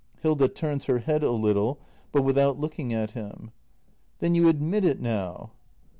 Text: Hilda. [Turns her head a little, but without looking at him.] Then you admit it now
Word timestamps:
Hilda. 0.23 0.47
[Turns 0.47 0.85
her 0.85 0.97
head 0.97 1.21
a 1.21 1.29
little, 1.29 1.79
but 2.11 2.23
without 2.23 2.57
looking 2.57 2.91
at 2.91 3.11
him.] 3.11 3.51
Then 4.17 4.33
you 4.33 4.49
admit 4.49 4.83
it 4.83 4.99
now 4.99 5.51